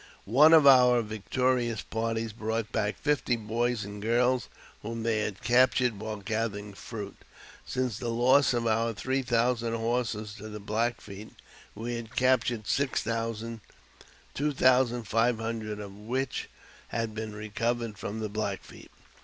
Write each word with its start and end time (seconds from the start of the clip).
One 0.25 0.51
of 0.51 0.65
our 0.65 1.03
victorious 1.03 1.83
parties 1.83 2.33
brought 2.33 2.71
back 2.71 2.97
fifty 2.97 3.35
boys 3.35 3.83
and] 3.85 4.01
girls 4.01 4.49
whom 4.81 5.03
they 5.03 5.19
had 5.19 5.43
captured 5.43 5.99
while 5.99 6.15
gathering 6.15 6.73
fruit. 6.73 7.17
Sinc&j 7.67 7.99
the 7.99 8.09
loss 8.09 8.51
of 8.51 8.65
our 8.65 8.93
three 8.93 9.21
thousand 9.21 9.75
horses 9.75 10.33
to 10.39 10.49
the 10.49 10.59
Black 10.59 10.99
Feet 11.01 11.33
we:? 11.75 11.97
had 11.97 12.15
captured 12.15 12.65
six 12.65 13.03
thousand, 13.03 13.61
two 14.33 14.53
thousand 14.53 15.03
five 15.03 15.37
hundred 15.37 15.79
of 15.79 15.95
which 15.95 16.49
had 16.87 17.13
been 17.13 17.35
recovered 17.35 17.99
from 17.99 18.21
the 18.21 18.27
Black 18.29 18.63
Feet. 18.63 18.89